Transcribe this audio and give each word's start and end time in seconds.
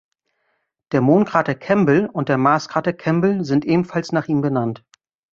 Der 0.93 1.01
Mondkrater 1.01 1.53
Campbell 1.53 2.07
und 2.11 2.27
der 2.27 2.39
Marskrater 2.39 2.91
Campbell 2.91 3.43
sind 3.45 3.65
ebenfalls 3.65 4.11
nach 4.11 4.25
ihm 4.27 4.41
benannt. 4.41 4.83